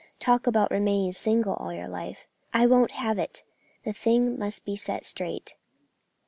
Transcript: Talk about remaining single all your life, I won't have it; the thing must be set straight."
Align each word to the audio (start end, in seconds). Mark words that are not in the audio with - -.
Talk 0.19 0.47
about 0.47 0.71
remaining 0.71 1.11
single 1.11 1.53
all 1.57 1.71
your 1.71 1.87
life, 1.87 2.25
I 2.55 2.65
won't 2.65 2.89
have 2.93 3.19
it; 3.19 3.43
the 3.85 3.93
thing 3.93 4.39
must 4.39 4.65
be 4.65 4.75
set 4.75 5.05
straight." 5.05 5.53